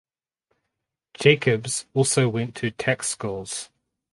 [1.13, 3.69] Jacobs also went to tax schools.